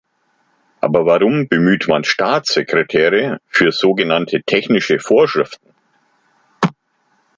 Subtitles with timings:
[0.79, 5.75] Aber warum bemüht man Staatssekretäre für so genannte technische Vorschriften?